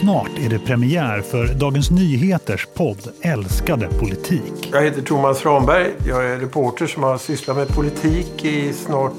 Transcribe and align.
Snart 0.00 0.30
är 0.44 0.48
det 0.48 0.58
premiär 0.58 1.20
för 1.20 1.46
Dagens 1.46 1.90
Nyheters 1.90 2.66
podd 2.74 3.08
Älskade 3.22 3.88
politik. 4.00 4.70
Jag 4.72 4.82
heter 4.82 5.02
Thomas 5.02 5.44
Ramberg. 5.44 5.90
Jag 6.06 6.24
är 6.24 6.38
reporter 6.38 6.86
som 6.86 7.02
har 7.02 7.18
sysslat 7.18 7.56
med 7.56 7.68
politik 7.68 8.44
i 8.44 8.72
snart 8.72 9.12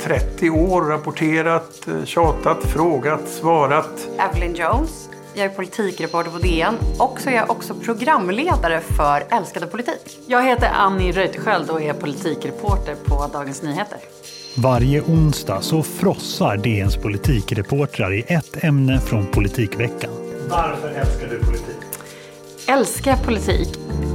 30 0.00 0.46
eh, 0.46 0.54
år. 0.54 0.82
Rapporterat, 0.82 1.88
eh, 1.88 2.04
tjatat, 2.04 2.64
frågat, 2.64 3.28
svarat. 3.28 4.08
Evelyn 4.18 4.54
Jones. 4.54 5.08
Jag 5.34 5.44
är 5.44 5.48
politikreporter 5.48 6.30
på 6.30 6.38
DN 6.38 6.74
och 6.98 7.20
så 7.20 7.30
är 7.30 7.34
jag 7.34 7.50
också 7.50 7.74
programledare 7.74 8.80
för 8.80 9.36
Älskade 9.36 9.66
politik. 9.66 10.18
Jag 10.26 10.42
heter 10.42 10.70
Annie 10.74 11.12
Reuterskiöld 11.12 11.70
och 11.70 11.82
är 11.82 11.92
politikreporter 11.92 12.94
på 13.04 13.30
Dagens 13.32 13.62
Nyheter. 13.62 13.98
Varje 14.56 15.00
onsdag 15.00 15.60
så 15.60 15.82
frossar 15.82 16.56
DNs 16.56 16.96
politikreportrar 16.96 18.12
i 18.12 18.24
ett 18.28 18.64
ämne 18.64 19.00
från 19.00 19.26
politikveckan. 19.26 20.21
Varför 20.48 20.88
älskar 20.88 21.26
du 21.28 21.44
politik? 21.44 21.76
Älskar 22.68 23.16
politik? 23.16 23.68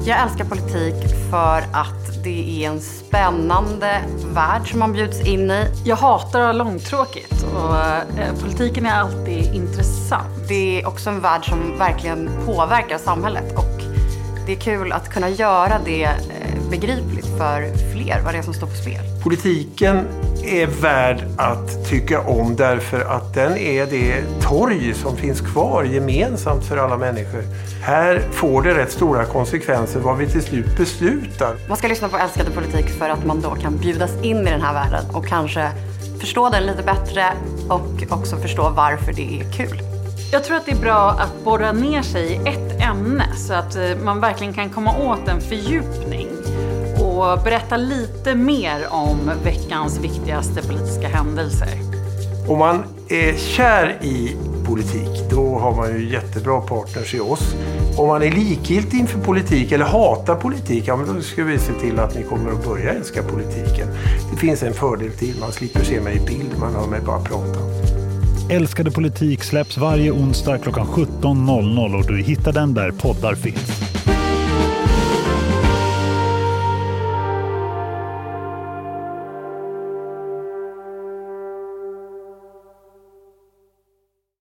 Jag 0.06 0.22
älskar 0.22 0.46
politik 0.46 0.96
för 1.32 1.58
att 1.74 2.24
det 2.24 2.64
är 2.64 2.70
en 2.70 2.82
spännande 2.82 4.02
värld 4.34 4.72
som 4.72 4.80
man 4.80 4.94
bjuds 4.94 5.22
in 5.22 5.52
i. 5.52 5.66
Jag 5.86 5.96
hatar 5.96 6.40
att 6.40 6.46
ha 6.46 6.54
långtråkigt 6.54 7.46
och 7.56 7.76
eh, 8.20 8.36
politiken 8.42 8.86
är 8.86 8.94
alltid 8.94 9.54
intressant. 9.54 10.48
Det 10.48 10.82
är 10.82 10.88
också 10.88 11.10
en 11.10 11.22
värld 11.22 11.50
som 11.50 11.78
verkligen 11.78 12.30
påverkar 12.46 12.98
samhället 12.98 13.58
och 13.58 13.82
det 14.46 14.52
är 14.52 14.60
kul 14.60 14.92
att 14.92 15.10
kunna 15.10 15.30
göra 15.30 15.80
det 15.86 16.04
eh, 16.04 16.14
begripligt 16.70 17.26
för 17.38 17.78
fler 17.94 18.22
vad 18.24 18.34
det 18.34 18.38
är 18.38 18.42
som 18.42 18.54
står 18.54 18.68
på 18.68 18.76
spel. 18.76 19.02
Politiken 19.24 20.08
är 20.44 20.68
värd 20.68 21.24
att 21.38 21.90
tycka 21.90 22.22
om 22.22 22.56
därför 22.56 23.02
att 23.02 23.34
den 23.34 23.58
är 23.58 23.86
det 23.86 24.24
torg 24.42 24.94
som 24.94 25.18
finns 25.18 25.42
kvar 25.42 25.84
gemensamt 25.84 26.66
för 26.66 26.78
alla 26.78 26.98
människor. 26.98 27.44
Här 27.82 28.22
får 28.32 28.62
det 28.62 28.74
rätt 28.78 28.92
stora 28.92 29.26
konsekvenser 29.26 30.00
vad 30.00 30.18
vi 30.18 30.28
till 30.28 30.44
slut 30.44 30.78
beslutar. 30.78 31.56
Man 31.68 31.78
ska 31.78 31.88
lyssna 31.88 32.10
på 32.10 32.18
Älskade 32.18 32.52
politik 32.52 32.90
för 32.90 33.10
att 33.10 33.26
man 33.26 33.42
då 33.42 33.50
kan 33.50 33.78
bjudas 33.78 34.12
in 34.24 34.48
i 34.48 34.52
den 34.52 34.62
här 34.62 34.74
världen 34.74 35.16
och 35.16 35.28
kanske 35.28 35.72
förstå 36.20 36.50
den 36.50 36.66
lite 36.66 36.84
bättre 36.84 37.24
och 37.70 38.18
också 38.18 38.38
förstå 38.38 38.70
varför 38.70 39.14
det 39.14 39.40
är 39.40 39.52
kul. 39.52 39.82
Jag 40.32 40.44
tror 40.44 40.58
att 40.58 40.66
det 40.66 40.72
är 40.72 40.82
bra 40.82 41.10
att 41.10 41.44
borra 41.44 41.72
ner 41.72 42.02
sig 42.02 42.32
i 42.32 42.36
ett 42.36 42.82
ämne 42.82 43.36
så 43.36 43.54
att 43.54 43.76
eh, 43.76 43.98
man 44.04 44.20
verkligen 44.20 44.54
kan 44.54 44.70
komma 44.70 44.98
åt 44.98 45.28
en 45.28 45.42
fördjupning 45.42 46.27
och 47.22 47.44
berätta 47.44 47.78
lite 47.78 48.36
mer 48.36 48.86
om 48.90 49.32
veckans 49.44 50.00
viktigaste 50.00 50.62
politiska 50.68 51.08
händelser. 51.08 51.70
Om 52.48 52.60
man 52.60 52.84
är 53.10 53.38
kär 53.38 53.98
i 54.02 54.36
politik, 54.66 55.30
då 55.30 55.60
har 55.60 55.76
man 55.76 56.00
ju 56.00 56.10
jättebra 56.12 56.62
partners 56.62 57.14
i 57.14 57.20
oss. 57.20 57.56
Om 57.98 58.08
man 58.08 58.24
är 58.24 58.32
likgiltig 58.32 59.00
inför 59.00 59.20
politik 59.20 59.72
eller 59.72 59.86
hatar 59.86 60.36
politik, 60.36 60.84
ja, 60.88 60.96
men 60.96 61.16
då 61.16 61.22
ska 61.22 61.44
vi 61.44 61.60
se 61.60 61.74
till 61.74 62.00
att 62.00 62.16
ni 62.16 62.24
kommer 62.24 62.52
att 62.52 62.66
börja 62.66 62.94
älska 62.94 63.24
politiken. 63.24 63.88
Det 64.32 64.38
finns 64.38 64.64
en 64.64 64.74
fördel 64.74 65.12
till, 65.12 65.36
man 65.40 65.52
slipper 65.52 65.84
se 65.84 66.02
mig 66.02 66.16
i 66.16 66.20
bild, 66.20 66.60
man 66.60 66.76
hör 66.76 66.88
mig 66.88 67.02
bara 67.02 67.20
prata. 67.20 67.60
Älskade 68.50 68.92
politik 68.92 69.44
släpps 69.44 69.78
varje 69.78 70.12
onsdag 70.12 70.58
klockan 70.58 70.88
17.00 70.88 72.00
och 72.00 72.08
du 72.08 72.24
hittar 72.24 72.54
den 72.54 72.74
där 72.74 72.92
poddar 72.92 73.36
finns. 73.36 73.97